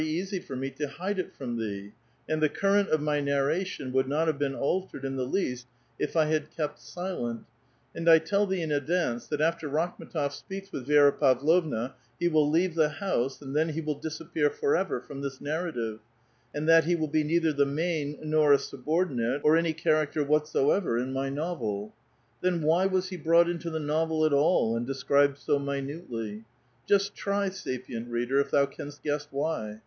easy 0.03 0.39
for 0.39 0.55
me 0.55 0.69
to 0.71 0.87
hide 0.89 1.19
it 1.19 1.33
from 1.37 1.57
thee, 1.59 1.91
and 2.27 2.41
the 2.41 2.49
current 2.49 2.89
of 2.89 2.99
my 3.01 3.19
nar 3.21 3.45
ration 3.45 3.91
would 3.93 4.07
not 4.07 4.25
have 4.25 4.39
been 4.39 4.55
altered 4.55 5.05
in 5.05 5.15
the 5.15 5.25
least 5.25 5.67
if 5.99 6.15
I 6.17 6.25
had 6.25 6.49
kept 6.55 6.79
silent; 6.81 7.41
and 7.93 8.07
1 8.07 8.21
tell 8.21 8.47
thee 8.47 8.63
in 8.63 8.71
advance, 8.71 9.27
that 9.27 9.41
after 9.41 9.69
Rakhm^tof 9.69 10.31
speaks 10.31 10.71
with 10.71 10.87
Vi^ra 10.87 11.15
Pavlovna, 11.19 11.93
he 12.19 12.27
will 12.27 12.49
leave 12.49 12.73
the 12.73 12.89
house, 12.89 13.43
and 13.43 13.55
then 13.55 13.69
he 13.69 13.81
will 13.81 13.93
disappear 13.93 14.49
forever 14.49 15.01
from 15.01 15.21
this 15.21 15.39
narrative; 15.39 15.99
and 16.51 16.67
that 16.67 16.85
he 16.85 16.95
will 16.95 17.07
be 17.07 17.23
neither 17.23 17.53
the 17.53 17.67
main 17.67 18.17
nor 18.23 18.53
a 18.53 18.57
subordinate^ 18.57 19.41
or 19.43 19.55
any 19.55 19.71
charac 19.71 20.13
ter 20.13 20.23
whatsoever 20.23 20.97
in 20.97 21.13
my 21.13 21.29
novel. 21.29 21.93
Then 22.41 22.63
why 22.63 22.87
was 22.87 23.09
he 23.09 23.17
brought 23.17 23.47
into 23.47 23.69
the 23.69 23.79
novel 23.79 24.25
at 24.25 24.33
all, 24.33 24.75
and 24.75 24.83
described 24.83 25.37
so 25.37 25.59
minutely? 25.59 26.43
Just 26.87 27.13
try, 27.13 27.49
sapieut 27.49 28.07
reader, 28.09 28.39
if 28.39 28.49
thou 28.49 28.65
canst 28.65 29.03
guess 29.03 29.27
why. 29.29 29.79